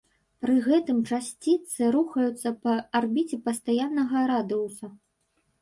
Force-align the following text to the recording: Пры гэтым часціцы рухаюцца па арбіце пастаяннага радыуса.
Пры 0.43 0.53
гэтым 0.67 1.01
часціцы 1.17 1.91
рухаюцца 1.95 2.53
па 2.63 2.73
арбіце 3.01 3.41
пастаяннага 3.51 4.25
радыуса. 4.33 4.85